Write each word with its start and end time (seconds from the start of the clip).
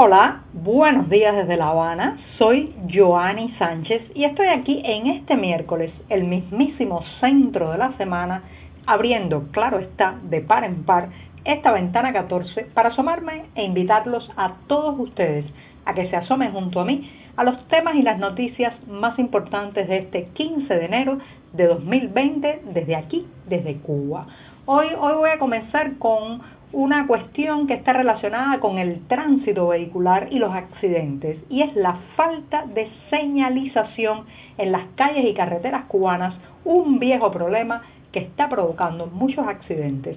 Hola, 0.00 0.42
buenos 0.52 1.10
días 1.10 1.34
desde 1.34 1.56
La 1.56 1.70
Habana. 1.70 2.18
Soy 2.38 2.72
Joanny 2.88 3.52
Sánchez 3.58 4.00
y 4.14 4.22
estoy 4.22 4.46
aquí 4.46 4.80
en 4.84 5.08
este 5.08 5.34
miércoles, 5.34 5.90
el 6.08 6.22
mismísimo 6.22 7.02
centro 7.18 7.72
de 7.72 7.78
la 7.78 7.96
semana, 7.96 8.44
abriendo, 8.86 9.48
claro 9.50 9.80
está, 9.80 10.14
de 10.22 10.40
par 10.40 10.62
en 10.62 10.84
par, 10.84 11.08
esta 11.44 11.72
ventana 11.72 12.12
14 12.12 12.66
para 12.74 12.90
asomarme 12.90 13.46
e 13.56 13.64
invitarlos 13.64 14.30
a 14.36 14.52
todos 14.68 14.96
ustedes 15.00 15.46
a 15.84 15.94
que 15.94 16.08
se 16.08 16.14
asomen 16.14 16.52
junto 16.52 16.78
a 16.78 16.84
mí 16.84 17.10
a 17.34 17.42
los 17.42 17.66
temas 17.66 17.96
y 17.96 18.02
las 18.02 18.20
noticias 18.20 18.74
más 18.86 19.18
importantes 19.18 19.88
de 19.88 19.98
este 19.98 20.26
15 20.26 20.74
de 20.74 20.84
enero 20.84 21.18
de 21.54 21.66
2020 21.66 22.62
desde 22.72 22.94
aquí, 22.94 23.26
desde 23.48 23.78
Cuba. 23.78 24.28
Hoy, 24.64 24.86
hoy 24.96 25.14
voy 25.14 25.30
a 25.30 25.40
comenzar 25.40 25.98
con 25.98 26.40
una 26.72 27.06
cuestión 27.06 27.66
que 27.66 27.74
está 27.74 27.92
relacionada 27.92 28.60
con 28.60 28.78
el 28.78 29.06
tránsito 29.06 29.68
vehicular 29.68 30.28
y 30.30 30.38
los 30.38 30.52
accidentes, 30.52 31.38
y 31.48 31.62
es 31.62 31.74
la 31.74 31.98
falta 32.16 32.66
de 32.66 32.90
señalización 33.10 34.26
en 34.58 34.72
las 34.72 34.86
calles 34.94 35.24
y 35.24 35.34
carreteras 35.34 35.84
cubanas, 35.86 36.34
un 36.64 36.98
viejo 36.98 37.30
problema 37.30 37.82
que 38.12 38.20
está 38.20 38.48
provocando 38.48 39.06
muchos 39.06 39.46
accidentes. 39.46 40.16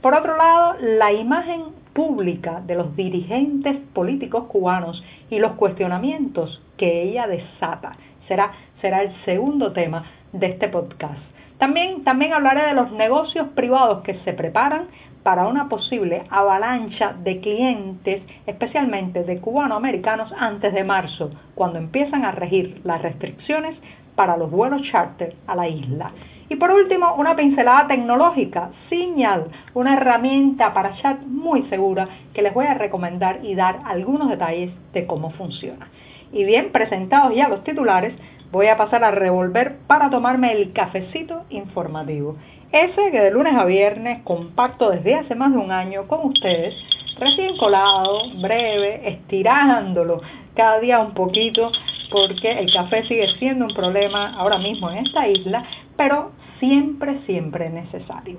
Por 0.00 0.14
otro 0.14 0.36
lado, 0.36 0.76
la 0.80 1.12
imagen 1.12 1.64
pública 1.92 2.62
de 2.66 2.76
los 2.76 2.96
dirigentes 2.96 3.76
políticos 3.92 4.44
cubanos 4.44 5.04
y 5.28 5.38
los 5.38 5.52
cuestionamientos 5.52 6.62
que 6.78 7.02
ella 7.02 7.26
desata 7.26 7.96
será, 8.26 8.52
será 8.80 9.02
el 9.02 9.12
segundo 9.24 9.72
tema 9.72 10.04
de 10.32 10.46
este 10.46 10.68
podcast. 10.68 11.20
También, 11.58 12.04
también 12.04 12.32
hablaré 12.32 12.68
de 12.68 12.74
los 12.74 12.90
negocios 12.92 13.48
privados 13.48 14.02
que 14.02 14.14
se 14.24 14.32
preparan 14.32 14.86
para 15.22 15.46
una 15.46 15.68
posible 15.68 16.24
avalancha 16.30 17.14
de 17.22 17.40
clientes, 17.40 18.22
especialmente 18.46 19.24
de 19.24 19.38
cubanoamericanos, 19.38 20.32
antes 20.38 20.72
de 20.72 20.84
marzo, 20.84 21.30
cuando 21.54 21.78
empiezan 21.78 22.24
a 22.24 22.32
regir 22.32 22.80
las 22.84 23.02
restricciones 23.02 23.76
para 24.14 24.36
los 24.36 24.50
vuelos 24.50 24.82
charter 24.90 25.34
a 25.46 25.54
la 25.54 25.68
isla. 25.68 26.12
Y 26.48 26.56
por 26.56 26.72
último, 26.72 27.14
una 27.14 27.36
pincelada 27.36 27.86
tecnológica, 27.86 28.70
Signal, 28.88 29.46
una 29.72 29.94
herramienta 29.94 30.74
para 30.74 30.96
chat 30.96 31.20
muy 31.22 31.62
segura 31.68 32.08
que 32.34 32.42
les 32.42 32.52
voy 32.52 32.66
a 32.66 32.74
recomendar 32.74 33.38
y 33.44 33.54
dar 33.54 33.80
algunos 33.84 34.28
detalles 34.28 34.72
de 34.92 35.06
cómo 35.06 35.30
funciona. 35.30 35.88
Y 36.32 36.44
bien 36.44 36.72
presentados 36.72 37.34
ya 37.36 37.48
los 37.48 37.62
titulares, 37.62 38.14
voy 38.50 38.66
a 38.66 38.76
pasar 38.76 39.04
a 39.04 39.12
revolver 39.12 39.78
para 39.86 40.10
tomarme 40.10 40.52
el 40.52 40.72
cafecito 40.72 41.44
informativo. 41.50 42.36
Ese 42.72 43.10
que 43.10 43.20
de 43.20 43.32
lunes 43.32 43.54
a 43.56 43.64
viernes 43.64 44.22
comparto 44.22 44.90
desde 44.90 45.16
hace 45.16 45.34
más 45.34 45.50
de 45.50 45.58
un 45.58 45.72
año 45.72 46.06
con 46.06 46.26
ustedes, 46.26 46.74
recién 47.18 47.56
colado, 47.56 48.20
breve, 48.40 49.08
estirándolo 49.08 50.20
cada 50.54 50.78
día 50.78 51.00
un 51.00 51.12
poquito, 51.12 51.72
porque 52.12 52.48
el 52.60 52.72
café 52.72 53.02
sigue 53.06 53.26
siendo 53.38 53.64
un 53.64 53.74
problema 53.74 54.34
ahora 54.36 54.58
mismo 54.58 54.88
en 54.88 54.98
esta 54.98 55.26
isla, 55.26 55.64
pero 55.96 56.30
siempre, 56.60 57.20
siempre 57.26 57.70
necesario. 57.70 58.38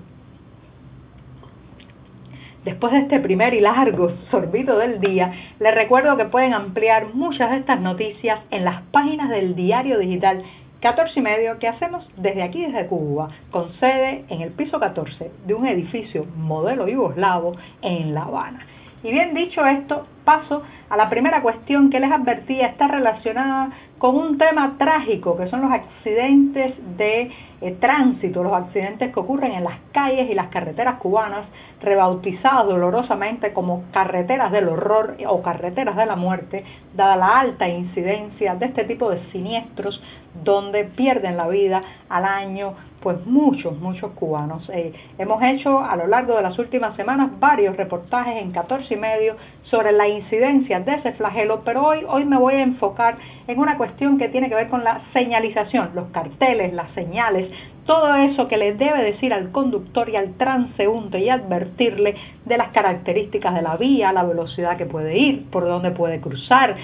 Después 2.63 2.93
de 2.93 2.99
este 2.99 3.19
primer 3.19 3.53
y 3.53 3.59
largo 3.59 4.13
sorbito 4.31 4.77
del 4.77 5.01
día, 5.01 5.33
les 5.59 5.75
recuerdo 5.75 6.15
que 6.15 6.25
pueden 6.25 6.53
ampliar 6.53 7.13
muchas 7.13 7.51
de 7.51 7.57
estas 7.57 7.81
noticias 7.81 8.39
en 8.49 8.63
las 8.63 8.83
páginas 8.91 9.29
del 9.29 9.55
diario 9.55 9.99
digital 9.99 10.43
14 10.81 11.19
y 11.19 11.21
medio 11.21 11.59
que 11.59 11.67
hacemos 11.67 12.03
desde 12.17 12.41
aquí, 12.41 12.65
desde 12.65 12.87
Cuba, 12.87 13.29
con 13.51 13.71
sede 13.73 14.25
en 14.29 14.41
el 14.41 14.49
piso 14.49 14.79
14 14.79 15.31
de 15.45 15.53
un 15.53 15.67
edificio 15.67 16.25
modelo 16.35 16.87
yugoslavo 16.87 17.55
en 17.83 18.15
La 18.15 18.23
Habana. 18.23 18.65
Y 19.03 19.11
bien 19.11 19.35
dicho 19.35 19.63
esto, 19.65 20.07
paso 20.23 20.63
a 20.89 20.97
la 20.97 21.09
primera 21.09 21.41
cuestión 21.41 21.89
que 21.89 21.99
les 21.99 22.11
advertía, 22.11 22.67
está 22.67 22.87
relacionada 22.87 23.69
con 23.97 24.17
un 24.17 24.37
tema 24.37 24.75
trágico, 24.77 25.37
que 25.37 25.47
son 25.47 25.61
los 25.61 25.71
accidentes 25.71 26.73
de 26.97 27.31
eh, 27.61 27.77
tránsito, 27.79 28.41
los 28.41 28.53
accidentes 28.53 29.13
que 29.13 29.19
ocurren 29.19 29.51
en 29.51 29.63
las 29.63 29.77
calles 29.91 30.29
y 30.29 30.33
las 30.33 30.47
carreteras 30.47 30.95
cubanas, 30.95 31.45
rebautizadas 31.81 32.65
dolorosamente 32.65 33.53
como 33.53 33.83
carreteras 33.91 34.51
del 34.51 34.69
horror 34.69 35.17
o 35.27 35.41
carreteras 35.43 35.95
de 35.95 36.05
la 36.07 36.15
muerte, 36.15 36.63
dada 36.95 37.15
la 37.15 37.39
alta 37.39 37.69
incidencia 37.69 38.55
de 38.55 38.65
este 38.65 38.85
tipo 38.85 39.09
de 39.11 39.21
siniestros 39.31 40.01
donde 40.43 40.85
pierden 40.85 41.37
la 41.37 41.47
vida 41.47 41.83
al 42.09 42.25
año 42.25 42.73
pues 43.01 43.25
muchos, 43.25 43.77
muchos 43.79 44.11
cubanos. 44.11 44.69
Eh, 44.69 44.93
hemos 45.17 45.41
hecho 45.43 45.79
a 45.79 45.95
lo 45.95 46.07
largo 46.07 46.35
de 46.35 46.43
las 46.43 46.57
últimas 46.59 46.95
semanas 46.95 47.31
varios 47.39 47.75
reportajes 47.75 48.41
en 48.41 48.51
14 48.51 48.93
y 48.93 48.97
medio 48.97 49.35
sobre 49.63 49.91
la 49.91 50.07
incidencia 50.11 50.79
de 50.79 50.93
ese 50.93 51.13
flagelo, 51.13 51.61
pero 51.63 51.85
hoy, 51.85 52.05
hoy 52.07 52.25
me 52.25 52.37
voy 52.37 52.55
a 52.55 52.63
enfocar 52.63 53.17
en 53.47 53.59
una 53.59 53.77
cuestión 53.77 54.17
que 54.17 54.29
tiene 54.29 54.49
que 54.49 54.55
ver 54.55 54.69
con 54.69 54.83
la 54.83 55.01
señalización, 55.13 55.91
los 55.95 56.07
carteles, 56.09 56.73
las 56.73 56.91
señales, 56.91 57.49
todo 57.85 58.15
eso 58.15 58.47
que 58.47 58.57
le 58.57 58.73
debe 58.73 59.03
decir 59.03 59.33
al 59.33 59.51
conductor 59.51 60.09
y 60.09 60.15
al 60.15 60.33
transeúnte 60.35 61.19
y 61.19 61.29
advertirle 61.29 62.15
de 62.45 62.57
las 62.57 62.69
características 62.69 63.55
de 63.55 63.61
la 63.61 63.77
vía, 63.77 64.13
la 64.13 64.23
velocidad 64.23 64.77
que 64.77 64.85
puede 64.85 65.17
ir, 65.17 65.49
por 65.49 65.65
dónde 65.65 65.91
puede 65.91 66.21
cruzar, 66.21 66.75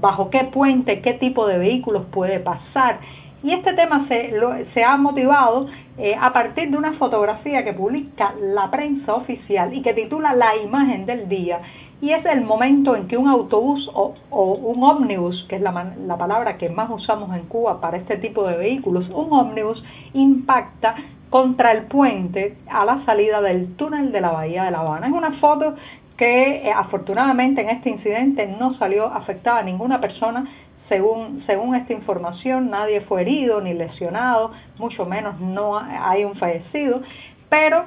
bajo 0.00 0.30
qué 0.30 0.44
puente, 0.44 1.00
qué 1.00 1.14
tipo 1.14 1.46
de 1.46 1.58
vehículos 1.58 2.06
puede 2.10 2.40
pasar 2.40 3.00
y 3.46 3.52
este 3.52 3.74
tema 3.74 4.06
se, 4.08 4.34
se 4.74 4.82
ha 4.82 4.96
motivado 4.96 5.68
eh, 5.98 6.16
a 6.20 6.32
partir 6.32 6.68
de 6.68 6.76
una 6.76 6.94
fotografía 6.94 7.64
que 7.64 7.74
publica 7.74 8.34
la 8.40 8.70
prensa 8.72 9.14
oficial 9.14 9.72
y 9.72 9.82
que 9.82 9.94
titula 9.94 10.34
La 10.34 10.56
imagen 10.56 11.06
del 11.06 11.28
día. 11.28 11.60
Y 12.00 12.10
es 12.10 12.24
el 12.26 12.42
momento 12.42 12.94
en 12.94 13.08
que 13.08 13.16
un 13.16 13.26
autobús 13.26 13.90
o, 13.94 14.14
un 14.30 14.82
ómnibus, 14.82 15.46
que 15.48 15.56
es 15.56 15.62
la, 15.62 15.94
la 16.06 16.18
palabra 16.18 16.58
que 16.58 16.68
más 16.68 16.90
usamos 16.90 17.34
en 17.34 17.46
Cuba 17.46 17.80
para 17.80 17.96
este 17.96 18.18
tipo 18.18 18.46
de 18.46 18.56
vehículos, 18.56 19.08
un 19.08 19.32
ómnibus 19.32 19.82
impacta 20.12 20.94
contra 21.30 21.72
el 21.72 21.84
puente 21.84 22.56
a 22.70 22.84
la 22.84 23.04
salida 23.04 23.40
del 23.40 23.74
túnel 23.76 24.12
de 24.12 24.20
la 24.20 24.30
Bahía 24.30 24.64
de 24.64 24.70
La 24.70 24.80
Habana. 24.80 25.06
Es 25.06 25.12
una 25.12 25.32
foto 25.32 25.74
que 26.16 26.68
eh, 26.68 26.72
afortunadamente 26.72 27.60
en 27.62 27.70
este 27.70 27.90
incidente 27.90 28.46
no 28.46 28.74
salió 28.74 29.06
afectada 29.06 29.62
ninguna 29.62 30.00
persona, 30.00 30.46
según, 30.88 31.42
según 31.46 31.74
esta 31.74 31.92
información, 31.92 32.70
nadie 32.70 33.00
fue 33.02 33.22
herido 33.22 33.60
ni 33.60 33.74
lesionado, 33.74 34.52
mucho 34.78 35.04
menos 35.04 35.40
no 35.40 35.78
hay 35.78 36.24
un 36.24 36.36
fallecido, 36.36 37.02
pero 37.48 37.84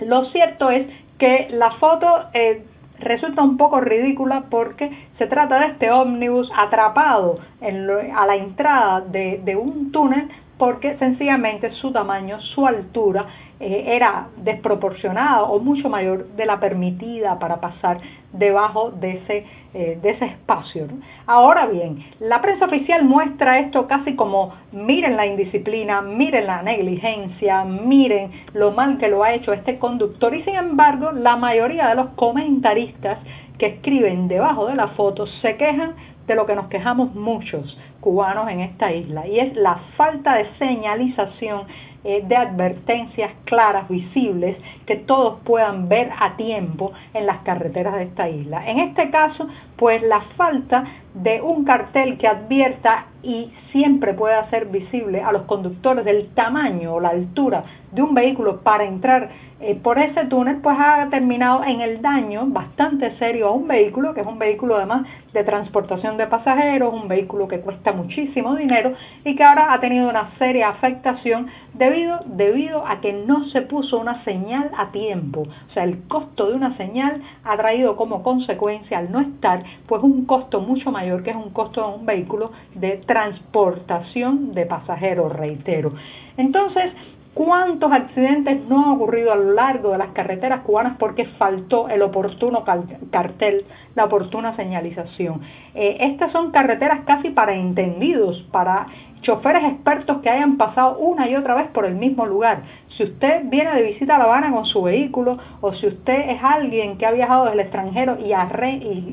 lo 0.00 0.26
cierto 0.26 0.70
es 0.70 0.86
que 1.18 1.48
la 1.50 1.72
foto 1.72 2.06
eh, 2.34 2.64
resulta 3.00 3.42
un 3.42 3.56
poco 3.56 3.80
ridícula 3.80 4.44
porque 4.50 4.90
se 5.20 5.26
trata 5.26 5.60
de 5.60 5.66
este 5.66 5.90
ómnibus 5.90 6.50
atrapado 6.56 7.40
a 7.60 8.26
la 8.26 8.36
entrada 8.36 9.02
de, 9.02 9.54
un 9.54 9.92
túnel 9.92 10.30
porque 10.56 10.96
sencillamente 10.96 11.72
su 11.72 11.92
tamaño, 11.92 12.40
su 12.40 12.66
altura 12.66 13.26
eh, 13.60 13.84
era 13.88 14.28
desproporcionada 14.38 15.42
o 15.42 15.58
mucho 15.58 15.90
mayor 15.90 16.26
de 16.28 16.46
la 16.46 16.58
permitida 16.58 17.38
para 17.38 17.60
pasar 17.60 18.00
debajo 18.32 18.92
de 18.92 19.18
ese, 19.18 19.46
eh, 19.74 19.98
de 20.00 20.10
ese 20.10 20.24
espacio. 20.24 20.86
Ahora 21.26 21.66
bien, 21.66 22.02
la 22.18 22.40
prensa 22.40 22.64
oficial 22.64 23.04
muestra 23.04 23.58
esto 23.58 23.86
casi 23.86 24.16
como 24.16 24.54
miren 24.72 25.16
la 25.16 25.26
indisciplina, 25.26 26.00
miren 26.00 26.46
la 26.46 26.62
negligencia, 26.62 27.64
miren 27.64 28.30
lo 28.54 28.70
mal 28.70 28.96
que 28.96 29.08
lo 29.08 29.22
ha 29.22 29.34
hecho 29.34 29.52
este 29.52 29.78
conductor 29.78 30.34
y 30.34 30.42
sin 30.44 30.54
embargo 30.54 31.12
la 31.12 31.36
mayoría 31.36 31.88
de 31.88 31.96
los 31.96 32.08
comentaristas 32.16 33.18
que 33.60 33.66
escriben 33.66 34.26
debajo 34.26 34.66
de 34.66 34.74
la 34.74 34.88
foto 34.88 35.26
se 35.26 35.56
quejan 35.58 35.94
de 36.26 36.34
lo 36.34 36.46
que 36.46 36.54
nos 36.54 36.68
quejamos 36.68 37.14
muchos 37.14 37.78
cubanos 38.00 38.48
en 38.48 38.60
esta 38.60 38.90
isla 38.90 39.26
y 39.28 39.38
es 39.38 39.54
la 39.54 39.76
falta 39.98 40.36
de 40.36 40.46
señalización 40.58 41.66
eh, 42.02 42.24
de 42.26 42.34
advertencias 42.34 43.30
claras, 43.44 43.86
visibles, 43.90 44.56
que 44.86 44.96
todos 44.96 45.40
puedan 45.44 45.90
ver 45.90 46.10
a 46.18 46.34
tiempo 46.38 46.92
en 47.12 47.26
las 47.26 47.42
carreteras 47.42 47.96
de 47.96 48.04
esta 48.04 48.30
isla. 48.30 48.66
En 48.66 48.78
este 48.78 49.10
caso, 49.10 49.46
pues 49.80 50.02
la 50.02 50.20
falta 50.36 50.84
de 51.14 51.40
un 51.40 51.64
cartel 51.64 52.18
que 52.18 52.28
advierta 52.28 53.06
y 53.22 53.50
siempre 53.72 54.12
pueda 54.12 54.48
ser 54.50 54.66
visible 54.66 55.22
a 55.22 55.32
los 55.32 55.42
conductores 55.42 56.04
del 56.04 56.28
tamaño 56.34 56.94
o 56.94 57.00
la 57.00 57.08
altura 57.08 57.64
de 57.90 58.02
un 58.02 58.14
vehículo 58.14 58.60
para 58.60 58.84
entrar 58.84 59.30
eh, 59.62 59.74
por 59.74 59.98
ese 59.98 60.24
túnel, 60.24 60.56
pues 60.62 60.74
ha 60.78 61.06
terminado 61.10 61.62
en 61.64 61.82
el 61.82 62.00
daño 62.00 62.46
bastante 62.46 63.18
serio 63.18 63.48
a 63.48 63.50
un 63.50 63.68
vehículo, 63.68 64.14
que 64.14 64.22
es 64.22 64.26
un 64.26 64.38
vehículo 64.38 64.76
además 64.76 65.06
de 65.34 65.44
transportación 65.44 66.16
de 66.16 66.26
pasajeros, 66.26 66.94
un 66.94 67.08
vehículo 67.08 67.46
que 67.46 67.60
cuesta 67.60 67.92
muchísimo 67.92 68.56
dinero 68.56 68.94
y 69.22 69.36
que 69.36 69.44
ahora 69.44 69.74
ha 69.74 69.80
tenido 69.80 70.08
una 70.08 70.30
seria 70.38 70.70
afectación 70.70 71.48
debido, 71.74 72.20
debido 72.24 72.86
a 72.86 73.02
que 73.02 73.12
no 73.12 73.44
se 73.50 73.60
puso 73.60 73.98
una 73.98 74.24
señal 74.24 74.70
a 74.78 74.92
tiempo. 74.92 75.42
O 75.42 75.72
sea, 75.74 75.84
el 75.84 76.04
costo 76.08 76.48
de 76.48 76.54
una 76.54 76.74
señal 76.78 77.20
ha 77.44 77.56
traído 77.58 77.96
como 77.96 78.22
consecuencia 78.22 78.96
al 78.96 79.12
no 79.12 79.20
estar, 79.20 79.62
pues 79.86 80.02
un 80.02 80.24
costo 80.24 80.60
mucho 80.60 80.90
mayor 80.90 81.22
que 81.22 81.30
es 81.30 81.36
un 81.36 81.50
costo 81.50 81.86
de 81.86 81.98
un 81.98 82.06
vehículo 82.06 82.52
de 82.74 82.98
transportación 83.06 84.54
de 84.54 84.66
pasajeros, 84.66 85.32
reitero. 85.32 85.92
Entonces, 86.36 86.92
¿Cuántos 87.32 87.92
accidentes 87.92 88.60
no 88.68 88.80
han 88.80 88.88
ocurrido 88.90 89.32
a 89.32 89.36
lo 89.36 89.52
largo 89.52 89.92
de 89.92 89.98
las 89.98 90.08
carreteras 90.08 90.62
cubanas 90.62 90.96
porque 90.98 91.26
faltó 91.26 91.88
el 91.88 92.02
oportuno 92.02 92.64
cartel, 92.64 93.64
la 93.94 94.06
oportuna 94.06 94.56
señalización? 94.56 95.40
Eh, 95.74 95.98
estas 96.00 96.32
son 96.32 96.50
carreteras 96.50 97.04
casi 97.06 97.30
para 97.30 97.54
entendidos, 97.54 98.42
para 98.50 98.88
choferes 99.22 99.64
expertos 99.64 100.18
que 100.22 100.30
hayan 100.30 100.56
pasado 100.56 100.98
una 100.98 101.28
y 101.28 101.36
otra 101.36 101.54
vez 101.54 101.68
por 101.70 101.84
el 101.84 101.94
mismo 101.94 102.26
lugar. 102.26 102.62
Si 102.96 103.04
usted 103.04 103.42
viene 103.44 103.74
de 103.74 103.82
visita 103.82 104.16
a 104.16 104.18
La 104.18 104.24
Habana 104.24 104.52
con 104.52 104.64
su 104.66 104.82
vehículo 104.82 105.38
o 105.60 105.72
si 105.74 105.86
usted 105.86 106.30
es 106.30 106.42
alguien 106.42 106.98
que 106.98 107.06
ha 107.06 107.12
viajado 107.12 107.44
desde 107.44 107.54
el 107.54 107.60
extranjero 107.60 108.18
y, 108.18 108.32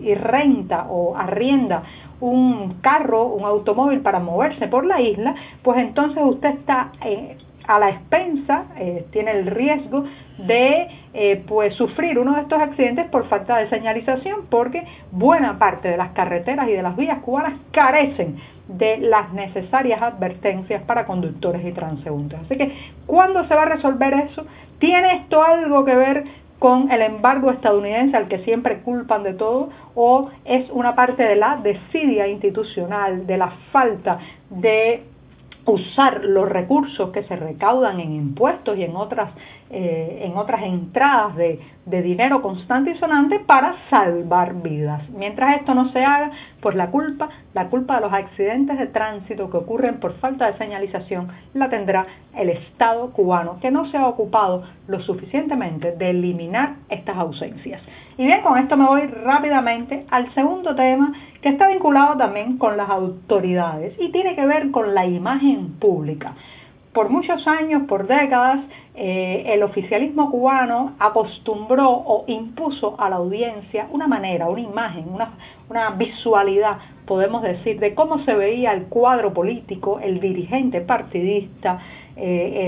y, 0.09 0.15
renta 0.15 0.87
o 0.89 1.15
arrienda 1.15 1.83
un 2.19 2.75
carro, 2.81 3.27
un 3.27 3.45
automóvil 3.45 4.01
para 4.01 4.19
moverse 4.19 4.67
por 4.67 4.85
la 4.85 4.99
isla, 5.01 5.35
pues 5.61 5.77
entonces 5.77 6.23
usted 6.23 6.49
está 6.49 6.91
eh, 7.05 7.37
a 7.67 7.79
la 7.79 7.89
expensa, 7.89 8.65
eh, 8.77 9.05
tiene 9.11 9.31
el 9.31 9.45
riesgo 9.45 10.05
de 10.37 10.87
eh, 11.13 11.43
pues 11.47 11.75
sufrir 11.75 12.17
uno 12.17 12.35
de 12.35 12.41
estos 12.41 12.61
accidentes 12.61 13.09
por 13.09 13.27
falta 13.27 13.57
de 13.57 13.69
señalización, 13.69 14.45
porque 14.49 14.83
buena 15.11 15.59
parte 15.59 15.89
de 15.89 15.97
las 15.97 16.11
carreteras 16.11 16.69
y 16.69 16.73
de 16.73 16.81
las 16.81 16.95
vías 16.95 17.19
cubanas 17.19 17.59
carecen 17.71 18.37
de 18.67 18.97
las 18.97 19.31
necesarias 19.33 20.01
advertencias 20.01 20.81
para 20.83 21.05
conductores 21.05 21.65
y 21.65 21.71
transeúntes. 21.71 22.39
Así 22.39 22.57
que, 22.57 22.73
¿cuándo 23.05 23.47
se 23.47 23.55
va 23.55 23.63
a 23.63 23.69
resolver 23.69 24.13
eso? 24.13 24.45
¿Tiene 24.79 25.15
esto 25.15 25.43
algo 25.43 25.85
que 25.85 25.95
ver 25.95 26.23
con 26.59 26.91
el 26.91 27.01
embargo 27.01 27.51
estadounidense 27.51 28.17
al 28.17 28.27
que 28.27 28.39
siempre 28.39 28.79
culpan 28.79 29.23
de 29.23 29.33
todo 29.33 29.69
o 29.95 30.29
es 30.43 30.69
una 30.71 30.95
parte 30.95 31.23
de 31.23 31.35
la 31.35 31.57
desidia 31.57 32.27
institucional, 32.27 33.27
de 33.27 33.37
la 33.37 33.51
falta 33.71 34.19
de 34.49 35.03
usar 35.67 36.23
los 36.23 36.47
recursos 36.47 37.11
que 37.11 37.23
se 37.23 37.35
recaudan 37.35 37.99
en 37.99 38.13
impuestos 38.13 38.77
y 38.77 38.83
en 38.83 38.95
otras, 38.95 39.31
eh, 39.69 40.21
en 40.23 40.37
otras 40.37 40.63
entradas 40.63 41.35
de, 41.35 41.59
de, 41.85 42.01
dinero 42.01 42.41
constante 42.41 42.91
y 42.91 42.97
sonante 42.97 43.39
para 43.39 43.75
salvar 43.89 44.61
vidas. 44.61 45.09
Mientras 45.09 45.57
esto 45.57 45.73
no 45.75 45.91
se 45.91 46.05
haga, 46.05 46.31
pues 46.61 46.75
la 46.75 46.89
culpa, 46.89 47.27
la 47.53 47.67
culpa 47.67 47.95
de 47.95 48.01
los 48.01 48.13
accidentes 48.13 48.79
de 48.79 48.87
tránsito 48.87 49.49
que 49.49 49.57
ocurren 49.57 49.99
por 49.99 50.13
falta 50.19 50.49
de 50.49 50.57
señalización 50.57 51.27
la 51.53 51.69
tendrá 51.69 52.07
el 52.33 52.49
Estado 52.49 53.11
cubano, 53.11 53.59
que 53.59 53.69
no 53.69 53.91
se 53.91 53.97
ha 53.97 54.07
ocupado 54.07 54.63
lo 54.87 55.01
suficientemente 55.01 55.91
de 55.91 56.11
eliminar 56.11 56.75
estas 56.87 57.17
ausencias. 57.17 57.81
Y 58.17 58.25
bien, 58.25 58.41
con 58.41 58.57
esto 58.57 58.77
me 58.77 58.87
voy 58.87 59.01
rápidamente 59.01 60.05
al 60.09 60.33
segundo 60.33 60.75
tema 60.75 61.13
que 61.41 61.49
está 61.49 61.67
vinculado 61.67 62.15
también 62.17 62.57
con 62.57 62.77
las 62.77 62.89
autoridades 62.89 63.95
y 63.99 64.11
tiene 64.11 64.35
que 64.35 64.45
ver 64.45 64.71
con 64.71 64.95
la 64.95 65.05
imagen 65.05 65.73
pública. 65.79 66.35
Por 66.97 67.11
muchos 67.11 67.47
años, 67.47 67.83
por 67.87 68.07
décadas, 68.07 68.61
eh, 68.95 69.43
el 69.49 69.61
oficialismo 69.61 70.31
cubano 70.31 70.95
acostumbró 70.97 71.91
o 71.91 72.25
impuso 72.25 72.95
a 72.97 73.07
la 73.07 73.17
audiencia 73.17 73.87
una 73.91 74.07
manera, 74.07 74.49
una 74.49 74.61
imagen, 74.61 75.05
una, 75.69 75.91
visualidad, 75.91 76.79
podemos 77.05 77.43
decir, 77.43 77.79
de 77.79 77.93
cómo 77.93 78.25
se 78.25 78.33
veía 78.33 78.73
el 78.73 78.85
cuadro 78.85 79.31
político, 79.31 79.99
el 79.99 80.19
dirigente 80.19 80.81
partidista, 80.81 81.81
eh, 82.15 82.65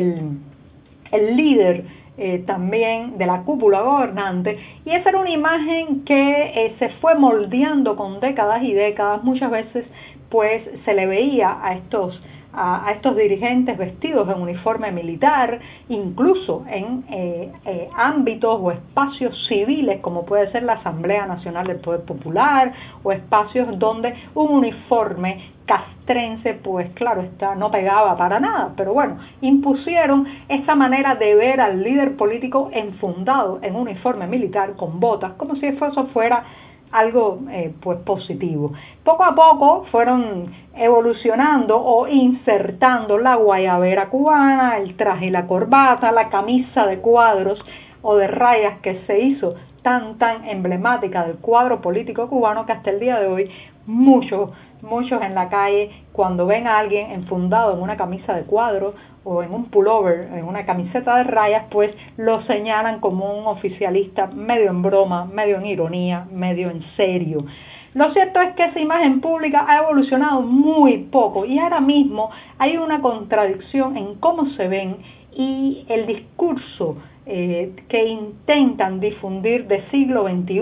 el, 1.11 1.35
líder 1.35 1.85
eh, 2.19 2.43
también 2.45 3.17
de 3.17 3.25
la 3.25 3.41
cúpula 3.41 3.81
gobernante. 3.81 4.59
Y 4.85 4.91
esa 4.91 5.09
era 5.09 5.21
una 5.21 5.31
imagen 5.31 6.05
que 6.05 6.75
se 6.77 6.89
fue 7.01 7.15
moldeando 7.15 7.95
con 7.95 8.19
décadas 8.19 8.61
y 8.61 8.73
décadas, 8.73 9.23
muchas 9.23 9.49
veces 9.49 9.87
pues 10.29 10.61
se 10.85 10.93
le 10.93 11.07
veía 11.07 11.57
a 11.63 11.73
estos 11.73 12.21
a, 12.53 12.91
estos 12.91 13.15
dirigentes 13.15 13.77
vestidos 13.77 14.27
en 14.29 14.41
uniforme 14.41 14.91
militar, 14.91 15.59
incluso 15.87 16.63
en 16.67 17.03
eh, 17.09 17.51
eh, 17.65 17.89
ámbitos 17.95 18.59
o 18.61 18.71
espacios 18.71 19.47
civiles 19.47 19.99
como 20.01 20.25
puede 20.25 20.51
ser 20.51 20.63
la 20.63 20.73
Asamblea 20.73 21.25
Nacional 21.25 21.67
del 21.67 21.77
Poder 21.77 22.01
Popular 22.01 22.73
o 23.03 23.11
espacios 23.11 23.77
donde 23.77 24.13
un 24.35 24.51
uniforme 24.51 25.51
castrense, 25.69 26.55
pues 26.55 26.89
claro 26.95 27.21
está, 27.21 27.53
no 27.53 27.69
pegaba 27.69 28.17
para 28.17 28.39
nada, 28.39 28.73
pero 28.75 28.91
bueno, 28.91 29.19
impusieron 29.41 30.25
esa 30.47 30.73
manera 30.73 31.13
de 31.13 31.35
ver 31.35 31.61
al 31.61 31.83
líder 31.83 32.17
político 32.17 32.71
enfundado 32.73 33.59
en 33.61 33.75
uniforme 33.75 34.25
militar 34.25 34.75
con 34.75 34.99
botas, 34.99 35.33
como 35.33 35.55
si 35.57 35.67
eso 35.67 36.07
fuera 36.07 36.43
algo 36.91 37.39
eh, 37.51 37.73
pues 37.81 37.99
positivo. 37.99 38.73
Poco 39.03 39.23
a 39.23 39.35
poco 39.35 39.85
fueron 39.91 40.53
evolucionando 40.75 41.77
o 41.77 42.07
insertando 42.07 43.17
la 43.17 43.35
guayabera 43.35 44.09
cubana, 44.09 44.77
el 44.77 44.95
traje 44.95 45.29
la 45.29 45.47
corbata, 45.47 46.11
la 46.11 46.29
camisa 46.29 46.85
de 46.85 46.99
cuadros 46.99 47.63
o 48.01 48.15
de 48.15 48.27
rayas 48.27 48.79
que 48.81 49.01
se 49.07 49.19
hizo 49.19 49.55
tan 49.83 50.17
tan 50.17 50.45
emblemática 50.47 51.25
del 51.25 51.37
cuadro 51.37 51.81
político 51.81 52.27
cubano 52.27 52.65
que 52.65 52.73
hasta 52.73 52.89
el 52.89 52.99
día 52.99 53.19
de 53.19 53.27
hoy 53.27 53.51
muchos 53.85 54.51
muchos 54.81 55.21
en 55.21 55.35
la 55.35 55.49
calle 55.49 55.91
cuando 56.11 56.45
ven 56.45 56.67
a 56.67 56.79
alguien 56.79 57.11
enfundado 57.11 57.73
en 57.73 57.81
una 57.81 57.97
camisa 57.97 58.33
de 58.33 58.43
cuadro 58.43 58.93
o 59.23 59.43
en 59.43 59.53
un 59.53 59.65
pullover, 59.65 60.29
en 60.33 60.45
una 60.45 60.65
camiseta 60.65 61.17
de 61.17 61.23
rayas, 61.23 61.65
pues 61.69 61.93
lo 62.17 62.41
señalan 62.43 62.99
como 62.99 63.37
un 63.37 63.47
oficialista 63.47 64.27
medio 64.27 64.69
en 64.69 64.81
broma, 64.81 65.25
medio 65.25 65.57
en 65.57 65.65
ironía, 65.65 66.25
medio 66.31 66.69
en 66.69 66.83
serio. 66.95 67.45
Lo 67.93 68.11
cierto 68.13 68.39
es 68.41 68.53
que 68.53 68.65
esa 68.65 68.79
imagen 68.79 69.19
pública 69.19 69.65
ha 69.67 69.79
evolucionado 69.79 70.41
muy 70.41 70.99
poco 71.11 71.45
y 71.45 71.59
ahora 71.59 71.81
mismo 71.81 72.29
hay 72.57 72.77
una 72.77 73.01
contradicción 73.01 73.97
en 73.97 74.15
cómo 74.15 74.45
se 74.51 74.67
ven 74.67 74.97
y 75.33 75.85
el 75.89 76.05
discurso 76.05 76.97
eh, 77.31 77.75
que 77.87 78.07
intentan 78.07 78.99
difundir 78.99 79.67
de 79.67 79.87
siglo 79.91 80.23
XXI, 80.23 80.59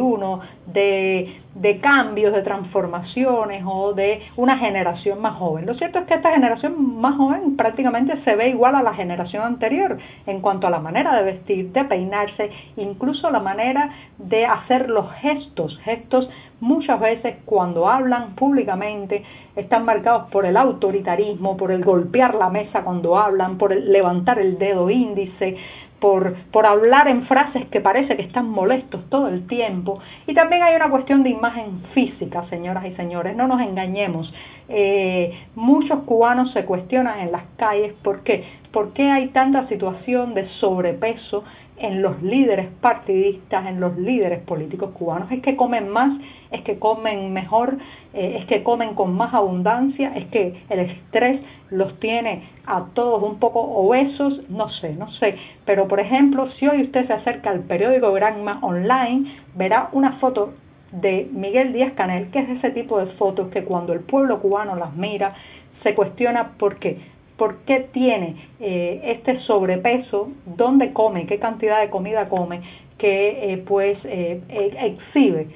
de, 0.65 1.39
de, 1.55 1.79
cambios, 1.79 2.33
de 2.33 2.41
transformaciones 2.41 3.63
o 3.65 3.93
de 3.93 4.23
una 4.35 4.57
generación 4.57 5.21
más 5.21 5.37
joven. 5.37 5.65
Lo 5.65 5.75
cierto 5.75 5.99
es 5.99 6.05
que 6.07 6.15
esta 6.15 6.33
generación 6.33 6.99
más 6.99 7.15
joven 7.15 7.55
prácticamente 7.55 8.21
se 8.25 8.35
ve 8.35 8.49
igual 8.49 8.75
a 8.75 8.83
la 8.83 8.93
generación 8.93 9.43
anterior 9.43 9.97
en 10.25 10.41
cuanto 10.41 10.67
a 10.67 10.69
la 10.69 10.79
manera 10.79 11.15
de 11.15 11.23
vestir, 11.23 11.71
de 11.71 11.85
peinarse, 11.85 12.51
incluso 12.75 13.31
la 13.31 13.39
manera 13.39 13.89
de 14.17 14.45
hacer 14.45 14.89
los 14.89 15.09
gestos, 15.21 15.79
gestos 15.85 16.29
muchas 16.59 16.99
veces 16.99 17.37
cuando 17.45 17.87
hablan 17.87 18.35
públicamente 18.35 19.23
están 19.55 19.85
marcados 19.85 20.29
por 20.31 20.45
el 20.45 20.57
autoritarismo, 20.57 21.57
por 21.57 21.71
el 21.71 21.83
golpear 21.83 22.35
la 22.35 22.49
mesa 22.49 22.83
cuando 22.83 23.17
hablan, 23.17 23.57
por 23.57 23.73
el 23.73 23.91
levantar 23.91 24.39
el 24.39 24.57
dedo 24.57 24.89
índice, 24.89 25.57
por, 25.99 26.35
por 26.51 26.65
hablar 26.65 27.07
en 27.07 27.25
frases 27.25 27.65
que 27.67 27.81
parece 27.81 28.15
que 28.15 28.21
están 28.21 28.49
molestos 28.49 29.09
todo 29.09 29.27
el 29.27 29.47
tiempo. 29.47 29.99
Y 30.27 30.33
también 30.33 30.63
hay 30.63 30.75
una 30.75 30.89
cuestión 30.89 31.23
de 31.23 31.29
imagen 31.29 31.83
física, 31.93 32.45
señoras 32.49 32.85
y 32.85 32.95
señores, 32.95 33.35
no 33.35 33.47
nos 33.47 33.61
engañemos. 33.61 34.33
Eh, 34.69 35.33
muchos 35.55 36.01
cubanos 36.03 36.51
se 36.51 36.65
cuestionan 36.65 37.19
en 37.19 37.31
las 37.31 37.43
calles 37.57 37.93
por 38.03 38.23
qué, 38.23 38.43
por 38.71 38.93
qué 38.93 39.09
hay 39.09 39.29
tanta 39.29 39.67
situación 39.67 40.33
de 40.33 40.47
sobrepeso 40.59 41.43
en 41.79 42.01
los 42.01 42.21
líderes 42.21 42.67
partidistas, 42.81 43.67
en 43.67 43.79
los 43.79 43.97
líderes 43.97 44.39
políticos 44.41 44.91
cubanos. 44.93 45.31
Es 45.31 45.41
que 45.41 45.55
comen 45.55 45.89
más, 45.89 46.19
es 46.51 46.61
que 46.61 46.79
comen 46.79 47.33
mejor, 47.33 47.77
eh, 48.13 48.37
es 48.39 48.45
que 48.45 48.63
comen 48.63 48.95
con 48.95 49.15
más 49.15 49.33
abundancia, 49.33 50.13
es 50.15 50.25
que 50.27 50.63
el 50.69 50.79
estrés 50.79 51.41
los 51.69 51.99
tiene 51.99 52.49
a 52.65 52.85
todos 52.93 53.21
un 53.23 53.39
poco 53.39 53.61
obesos, 53.61 54.49
no 54.49 54.69
sé, 54.69 54.93
no 54.93 55.11
sé. 55.11 55.35
Pero 55.65 55.87
por 55.87 55.99
ejemplo, 55.99 56.49
si 56.51 56.67
hoy 56.67 56.83
usted 56.83 57.07
se 57.07 57.13
acerca 57.13 57.49
al 57.51 57.61
periódico 57.61 58.11
Granma 58.13 58.59
Online, 58.61 59.31
verá 59.55 59.89
una 59.91 60.13
foto 60.13 60.53
de 60.91 61.29
Miguel 61.31 61.73
Díaz 61.73 61.93
Canel, 61.93 62.29
que 62.31 62.39
es 62.39 62.49
ese 62.49 62.71
tipo 62.71 62.99
de 62.99 63.07
fotos 63.13 63.49
que 63.49 63.63
cuando 63.63 63.93
el 63.93 63.99
pueblo 63.99 64.39
cubano 64.39 64.75
las 64.75 64.95
mira, 64.95 65.35
se 65.83 65.93
cuestiona 65.93 66.53
por 66.57 66.77
qué 66.77 66.97
por 67.37 67.57
qué 67.59 67.87
tiene 67.91 68.35
eh, 68.59 69.01
este 69.03 69.39
sobrepeso, 69.41 70.29
dónde 70.45 70.91
come, 70.91 71.27
qué 71.27 71.39
cantidad 71.39 71.79
de 71.79 71.89
comida 71.89 72.27
come, 72.29 72.61
que 72.97 73.53
eh, 73.53 73.57
pues 73.57 73.97
eh, 74.03 74.41
exhibe 74.49 75.47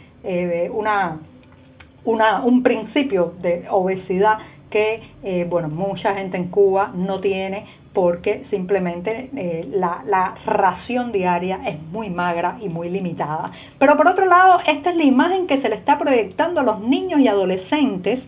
una, 0.72 1.20
una, 2.06 2.44
un 2.44 2.62
principio 2.62 3.34
de 3.42 3.66
obesidad 3.72 4.38
que 4.70 5.02
bueno 5.50 5.68
mucha 5.68 6.14
gente 6.14 6.38
en 6.38 6.50
Cuba 6.50 6.92
no 6.94 7.20
tiene 7.20 7.66
porque 7.94 8.46
simplemente 8.52 9.30
la, 9.72 10.04
la, 10.06 10.36
ración 10.46 11.12
diaria 11.12 11.60
es 11.68 11.82
muy 11.92 12.10
magra 12.10 12.58
y 12.62 12.70
muy 12.70 12.90
limitada. 12.90 13.52
Pero 13.80 13.98
por 13.98 14.08
otro 14.08 14.28
lado, 14.28 14.60
esta 14.66 14.92
es 14.92 14.96
la 14.96 15.04
imagen 15.04 15.48
que 15.48 15.60
se 15.62 15.68
le 15.68 15.76
está 15.76 15.98
proyectando 15.98 16.62
a 16.62 16.64
los 16.64 16.80
niños 16.82 17.20
y 17.20 17.28
adolescentes 17.28 18.20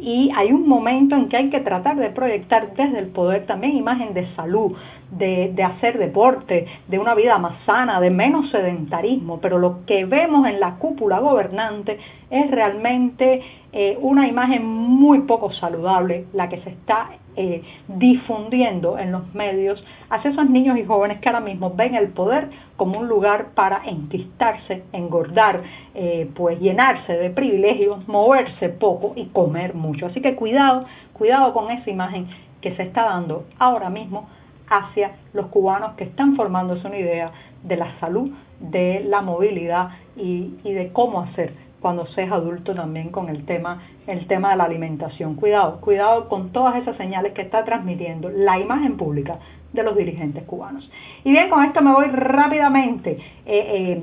y 0.00 0.30
hay 0.34 0.52
un 0.52 0.66
momento 0.66 1.14
en 1.14 1.28
que 1.28 1.36
hay 1.36 1.50
que 1.50 1.60
tratar 1.60 1.96
de 1.96 2.10
proyectar 2.10 2.74
desde 2.74 2.98
el 2.98 3.08
poder 3.08 3.46
también 3.46 3.76
imagen 3.76 4.14
de 4.14 4.26
salud, 4.34 4.72
de, 5.10 5.62
hacer 5.62 5.98
deporte, 5.98 6.66
de 6.88 6.98
una 6.98 7.14
vida 7.14 7.38
más 7.38 7.54
sana, 7.64 8.00
de 8.00 8.10
menos 8.10 8.50
sedentarismo, 8.50 9.40
pero 9.40 9.58
lo 9.58 9.84
que 9.86 10.04
vemos 10.04 10.46
en 10.46 10.60
la 10.60 10.76
cúpula 10.76 11.18
gobernante 11.18 11.98
es 12.30 12.50
realmente 12.50 13.42
eh, 13.72 13.98
una 14.00 14.28
imagen 14.28 14.64
muy 14.64 15.20
poco 15.20 15.52
saludable, 15.52 16.26
la 16.32 16.48
que 16.48 16.60
se 16.60 16.70
está 16.70 17.10
eh, 17.36 17.62
difundiendo 17.88 18.98
en 18.98 19.12
los 19.12 19.34
medios 19.34 19.82
hacia 20.10 20.30
esos 20.30 20.50
niños 20.50 20.76
y 20.78 20.84
jóvenes 20.84 21.20
que 21.20 21.28
ahora 21.28 21.40
mismo 21.40 21.72
ven 21.74 21.94
el 21.94 22.08
poder 22.08 22.48
como 22.76 22.98
un 22.98 23.08
lugar 23.08 23.50
para 23.54 23.82
enquistarse, 23.86 24.82
engordar, 24.92 25.62
eh, 25.94 26.28
pues 26.34 26.60
llenarse 26.60 27.12
de 27.12 27.30
privilegios, 27.30 28.06
moverse 28.08 28.68
poco 28.68 29.12
y 29.16 29.26
comer 29.26 29.74
mucho. 29.74 30.06
Así 30.06 30.20
que 30.20 30.34
cuidado, 30.34 30.86
cuidado 31.12 31.52
con 31.52 31.70
esa 31.70 31.88
imagen 31.90 32.28
que 32.60 32.74
se 32.76 32.82
está 32.82 33.04
dando 33.04 33.44
ahora 33.58 33.90
mismo 33.90 34.28
hacia 34.70 35.16
los 35.34 35.46
cubanos 35.46 35.92
que 35.94 36.04
están 36.04 36.36
formándose 36.36 36.86
una 36.86 36.98
idea 36.98 37.32
de 37.64 37.76
la 37.76 37.98
salud, 38.00 38.30
de 38.60 39.04
la 39.04 39.20
movilidad 39.20 39.90
y, 40.16 40.54
de 40.62 40.90
cómo 40.92 41.20
hacer 41.20 41.52
cuando 41.80 42.06
seas 42.08 42.30
adulto 42.30 42.74
también 42.74 43.08
con 43.08 43.28
el 43.28 43.44
tema, 43.46 43.82
el 44.06 44.26
tema 44.26 44.50
de 44.50 44.56
la 44.56 44.64
alimentación. 44.64 45.34
Cuidado, 45.34 45.80
cuidado 45.80 46.28
con 46.28 46.50
todas 46.50 46.76
esas 46.76 46.96
señales 46.96 47.32
que 47.32 47.42
está 47.42 47.64
transmitiendo 47.64 48.28
la 48.28 48.58
imagen 48.58 48.96
pública 48.96 49.38
de 49.72 49.82
los 49.82 49.96
dirigentes 49.96 50.44
cubanos. 50.44 50.90
Y 51.24 51.30
bien, 51.30 51.48
con 51.48 51.64
esto 51.64 51.80
me 51.80 51.92
voy 51.92 52.06
rápidamente. 52.06 53.12
Eh, 53.12 53.18
eh, 53.46 54.02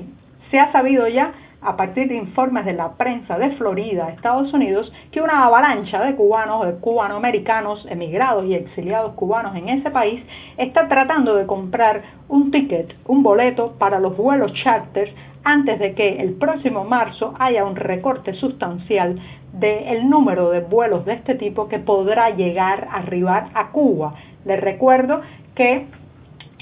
se 0.50 0.58
ha 0.58 0.72
sabido 0.72 1.06
ya 1.08 1.32
a 1.60 1.76
partir 1.76 2.08
de 2.08 2.16
informes 2.16 2.64
de 2.64 2.72
la 2.72 2.92
prensa 2.92 3.36
de 3.38 3.50
Florida, 3.56 4.10
Estados 4.10 4.52
Unidos, 4.52 4.92
que 5.10 5.20
una 5.20 5.44
avalancha 5.44 6.02
de 6.04 6.14
cubanos, 6.14 6.66
de 6.66 6.74
cubanoamericanos, 6.74 7.86
emigrados 7.90 8.44
y 8.46 8.54
exiliados 8.54 9.14
cubanos 9.14 9.56
en 9.56 9.68
ese 9.68 9.90
país, 9.90 10.22
está 10.56 10.88
tratando 10.88 11.34
de 11.34 11.46
comprar 11.46 12.02
un 12.28 12.50
ticket, 12.50 12.94
un 13.06 13.22
boleto 13.22 13.72
para 13.78 13.98
los 13.98 14.16
vuelos 14.16 14.52
charters 14.54 15.12
antes 15.44 15.78
de 15.78 15.94
que 15.94 16.20
el 16.20 16.34
próximo 16.34 16.84
marzo 16.84 17.34
haya 17.38 17.64
un 17.64 17.76
recorte 17.76 18.34
sustancial 18.34 19.18
del 19.52 20.08
número 20.08 20.50
de 20.50 20.60
vuelos 20.60 21.04
de 21.06 21.14
este 21.14 21.34
tipo 21.34 21.68
que 21.68 21.78
podrá 21.78 22.30
llegar 22.30 22.88
a 22.90 22.98
arribar 22.98 23.48
a 23.54 23.70
Cuba. 23.70 24.14
Les 24.44 24.60
recuerdo 24.60 25.22
que 25.54 25.86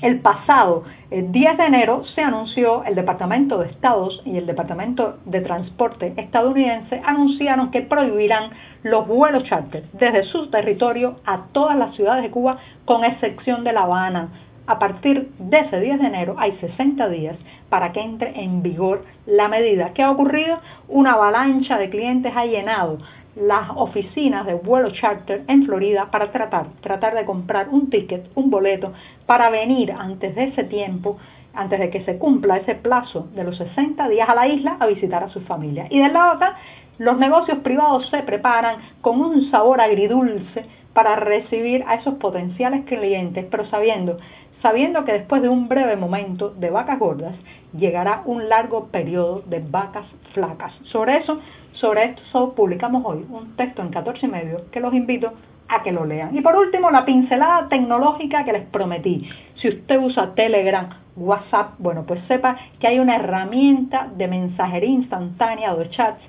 el 0.02 0.20
pasado 0.20 0.84
10 1.10 1.32
de 1.56 1.64
enero 1.64 2.04
se 2.14 2.22
anunció, 2.22 2.84
el 2.84 2.94
Departamento 2.94 3.58
de 3.58 3.70
Estados 3.70 4.20
y 4.24 4.36
el 4.36 4.46
Departamento 4.46 5.18
de 5.24 5.40
Transporte 5.40 6.12
estadounidense 6.16 7.00
anunciaron 7.04 7.70
que 7.70 7.82
prohibirán 7.82 8.50
los 8.82 9.06
vuelos 9.06 9.44
charter 9.44 9.84
desde 9.92 10.24
su 10.24 10.50
territorio 10.50 11.16
a 11.24 11.46
todas 11.52 11.76
las 11.76 11.94
ciudades 11.94 12.22
de 12.22 12.30
Cuba, 12.30 12.58
con 12.84 13.04
excepción 13.04 13.64
de 13.64 13.72
La 13.72 13.82
Habana, 13.82 14.28
a 14.66 14.80
partir 14.80 15.30
de 15.38 15.60
ese 15.60 15.80
10 15.80 16.00
de 16.00 16.06
enero 16.08 16.34
hay 16.38 16.56
60 16.60 17.08
días 17.08 17.36
para 17.68 17.92
que 17.92 18.00
entre 18.00 18.40
en 18.40 18.62
vigor 18.62 19.04
la 19.24 19.48
medida. 19.48 19.92
¿Qué 19.94 20.02
ha 20.02 20.10
ocurrido? 20.10 20.58
Una 20.88 21.12
avalancha 21.12 21.78
de 21.78 21.88
clientes 21.88 22.32
ha 22.34 22.46
llenado 22.46 22.98
las 23.36 23.70
oficinas 23.74 24.46
de 24.46 24.54
vuelo 24.54 24.90
charter 24.90 25.44
en 25.46 25.66
Florida 25.66 26.10
para 26.10 26.32
tratar, 26.32 26.68
tratar 26.80 27.14
de 27.14 27.24
comprar 27.24 27.68
un 27.68 27.90
ticket, 27.90 28.30
un 28.34 28.50
boleto, 28.50 28.92
para 29.26 29.50
venir 29.50 29.92
antes 29.92 30.34
de 30.34 30.44
ese 30.44 30.64
tiempo, 30.64 31.18
antes 31.54 31.78
de 31.78 31.90
que 31.90 32.04
se 32.04 32.18
cumpla 32.18 32.58
ese 32.58 32.74
plazo 32.74 33.28
de 33.34 33.44
los 33.44 33.56
60 33.58 34.08
días 34.08 34.28
a 34.28 34.34
la 34.34 34.48
isla 34.48 34.76
a 34.80 34.86
visitar 34.86 35.22
a 35.22 35.28
su 35.28 35.40
familia. 35.42 35.86
Y 35.90 35.98
de 36.00 36.08
la 36.08 36.32
otra, 36.32 36.56
los 36.98 37.18
negocios 37.18 37.58
privados 37.58 38.08
se 38.08 38.22
preparan 38.22 38.78
con 39.02 39.20
un 39.20 39.50
sabor 39.50 39.80
agridulce 39.80 40.64
para 40.94 41.16
recibir 41.16 41.84
a 41.86 41.96
esos 41.96 42.14
potenciales 42.14 42.86
clientes, 42.86 43.44
pero 43.50 43.66
sabiendo 43.66 44.18
sabiendo 44.66 45.04
que 45.04 45.12
después 45.12 45.42
de 45.42 45.48
un 45.48 45.68
breve 45.68 45.94
momento 45.94 46.50
de 46.50 46.70
vacas 46.70 46.98
gordas 46.98 47.36
llegará 47.72 48.22
un 48.24 48.48
largo 48.48 48.86
periodo 48.86 49.44
de 49.46 49.60
vacas 49.60 50.06
flacas. 50.34 50.72
Sobre 50.86 51.18
eso, 51.18 51.38
sobre 51.74 52.06
esto 52.06 52.52
publicamos 52.52 53.04
hoy 53.06 53.24
un 53.30 53.54
texto 53.54 53.80
en 53.80 53.90
14 53.90 54.26
y 54.26 54.28
medio 54.28 54.68
que 54.72 54.80
los 54.80 54.92
invito 54.92 55.34
a 55.68 55.84
que 55.84 55.92
lo 55.92 56.04
lean. 56.04 56.36
Y 56.36 56.40
por 56.40 56.56
último, 56.56 56.90
la 56.90 57.04
pincelada 57.04 57.68
tecnológica 57.68 58.44
que 58.44 58.54
les 58.54 58.66
prometí. 58.66 59.30
Si 59.54 59.68
usted 59.68 60.00
usa 60.00 60.34
Telegram, 60.34 60.88
WhatsApp, 61.14 61.74
bueno, 61.78 62.02
pues 62.04 62.20
sepa 62.26 62.56
que 62.80 62.88
hay 62.88 62.98
una 62.98 63.14
herramienta 63.14 64.08
de 64.16 64.26
mensajería 64.26 64.90
instantánea 64.90 65.76
de 65.76 65.90
chats 65.90 66.22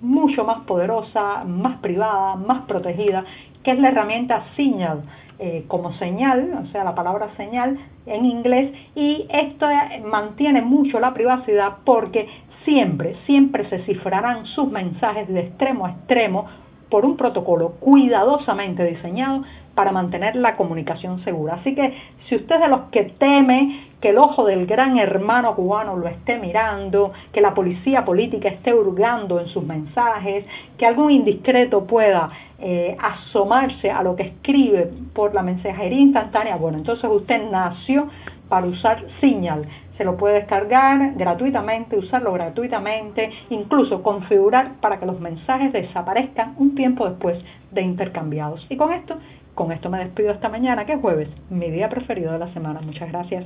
mucho 0.00 0.44
más 0.44 0.60
poderosa, 0.60 1.42
más 1.44 1.78
privada, 1.78 2.36
más 2.36 2.62
protegida, 2.66 3.24
que 3.64 3.72
es 3.72 3.80
la 3.80 3.88
herramienta 3.88 4.44
Signal 4.54 5.02
eh, 5.40 5.64
como 5.68 5.92
señal, 5.94 6.64
o 6.64 6.70
sea, 6.70 6.84
la 6.84 6.94
palabra 6.94 7.34
señal 7.36 7.78
en 8.06 8.24
inglés, 8.26 8.72
y 8.94 9.26
esto 9.30 9.66
mantiene 10.04 10.62
mucho 10.62 11.00
la 11.00 11.14
privacidad 11.14 11.78
porque 11.84 12.28
siempre, 12.64 13.16
siempre 13.26 13.68
se 13.70 13.82
cifrarán 13.84 14.46
sus 14.46 14.70
mensajes 14.70 15.28
de 15.28 15.40
extremo 15.40 15.86
a 15.86 15.90
extremo 15.90 16.46
por 16.90 17.04
un 17.04 17.16
protocolo 17.16 17.72
cuidadosamente 17.80 18.84
diseñado 18.84 19.44
para 19.74 19.92
mantener 19.92 20.36
la 20.36 20.56
comunicación 20.56 21.24
segura. 21.24 21.54
Así 21.54 21.74
que 21.74 21.94
si 22.28 22.36
usted 22.36 22.56
es 22.56 22.60
de 22.60 22.68
los 22.68 22.80
que 22.90 23.04
teme 23.04 23.88
que 24.00 24.10
el 24.10 24.18
ojo 24.18 24.44
del 24.44 24.66
gran 24.66 24.98
hermano 24.98 25.54
cubano 25.54 25.96
lo 25.96 26.08
esté 26.08 26.38
mirando, 26.38 27.12
que 27.32 27.40
la 27.40 27.54
policía 27.54 28.04
política 28.04 28.48
esté 28.48 28.74
hurgando 28.74 29.40
en 29.40 29.48
sus 29.48 29.64
mensajes, 29.64 30.44
que 30.76 30.86
algún 30.86 31.10
indiscreto 31.10 31.86
pueda 31.86 32.30
eh, 32.58 32.96
asomarse 33.00 33.90
a 33.90 34.02
lo 34.02 34.16
que 34.16 34.24
escribe 34.24 34.90
por 35.14 35.34
la 35.34 35.42
mensajería 35.42 36.00
instantánea, 36.00 36.56
bueno, 36.56 36.78
entonces 36.78 37.08
usted 37.10 37.50
nació 37.50 38.08
para 38.48 38.66
usar 38.66 39.04
Signal. 39.20 39.66
Se 40.00 40.04
lo 40.06 40.16
puede 40.16 40.36
descargar 40.36 41.12
gratuitamente, 41.16 41.94
usarlo 41.94 42.32
gratuitamente, 42.32 43.28
incluso 43.50 44.02
configurar 44.02 44.76
para 44.80 44.98
que 44.98 45.04
los 45.04 45.20
mensajes 45.20 45.74
desaparezcan 45.74 46.54
un 46.56 46.74
tiempo 46.74 47.06
después 47.06 47.36
de 47.70 47.82
intercambiados. 47.82 48.64
Y 48.70 48.78
con 48.78 48.94
esto, 48.94 49.18
con 49.54 49.72
esto 49.72 49.90
me 49.90 49.98
despido 49.98 50.30
esta 50.30 50.48
mañana, 50.48 50.86
que 50.86 50.94
es 50.94 51.00
jueves, 51.02 51.28
mi 51.50 51.70
día 51.70 51.90
preferido 51.90 52.32
de 52.32 52.38
la 52.38 52.50
semana. 52.54 52.80
Muchas 52.80 53.12
gracias. 53.12 53.44